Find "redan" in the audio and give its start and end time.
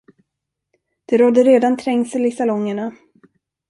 1.43-1.77